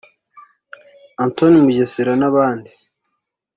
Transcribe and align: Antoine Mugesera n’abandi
Antoine 1.25 1.57
Mugesera 1.65 2.13
n’abandi 2.17 2.71